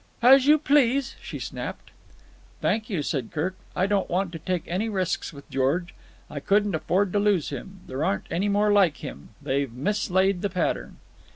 "As 0.23 0.47
you 0.47 0.57
please," 0.57 1.15
she 1.21 1.37
snapped. 1.37 1.91
"Thank 2.59 2.89
you," 2.89 3.03
said 3.03 3.29
Kirk. 3.31 3.55
"I 3.75 3.85
don't 3.85 4.09
want 4.09 4.31
to 4.31 4.39
take 4.39 4.63
any 4.65 4.89
risks 4.89 5.31
with 5.31 5.47
George. 5.51 5.93
I 6.27 6.39
couldn't 6.39 6.73
afford 6.73 7.13
to 7.13 7.19
lose 7.19 7.49
him. 7.49 7.81
There 7.85 8.03
aren't 8.03 8.25
any 8.31 8.49
more 8.49 8.71
like 8.73 8.97
him: 9.05 9.29
they've 9.43 9.71
mislaid 9.71 10.41
the 10.41 10.49
pattern." 10.49 10.97